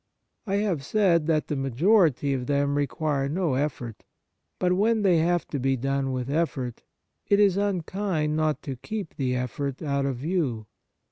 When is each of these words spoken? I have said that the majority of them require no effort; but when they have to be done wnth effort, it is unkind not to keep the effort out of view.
I 0.47 0.55
have 0.55 0.83
said 0.83 1.27
that 1.27 1.45
the 1.47 1.55
majority 1.55 2.33
of 2.33 2.47
them 2.47 2.73
require 2.75 3.29
no 3.29 3.53
effort; 3.53 4.03
but 4.57 4.73
when 4.73 5.03
they 5.03 5.17
have 5.19 5.47
to 5.49 5.59
be 5.59 5.77
done 5.77 6.07
wnth 6.07 6.27
effort, 6.27 6.81
it 7.27 7.39
is 7.39 7.55
unkind 7.55 8.35
not 8.35 8.63
to 8.63 8.77
keep 8.77 9.13
the 9.13 9.35
effort 9.35 9.83
out 9.83 10.07
of 10.07 10.15
view. 10.15 10.65